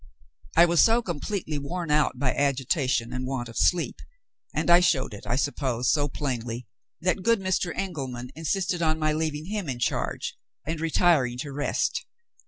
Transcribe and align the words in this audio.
I 0.55 0.65
was 0.65 0.81
so 0.81 1.03
completely 1.03 1.59
worn 1.59 1.91
out 1.91 2.17
by 2.17 2.33
agitation 2.33 3.13
and 3.13 3.27
want 3.27 3.47
of 3.49 3.55
sleep 3.55 3.97
and 4.51 4.67
I 4.67 4.79
showed 4.79 5.13
it, 5.13 5.27
I 5.27 5.35
suppose, 5.35 5.91
so 5.91 6.07
plainly 6.07 6.65
that 7.01 7.21
good 7.21 7.39
Mr. 7.39 7.71
Engelman 7.77 8.31
insisted 8.33 8.81
on 8.81 8.97
my 8.97 9.13
leaving 9.13 9.45
him 9.45 9.69
in 9.69 9.77
charge, 9.77 10.33
and 10.65 10.81
retiring 10.81 11.37
to 11.41 11.51
rest. 11.53 12.07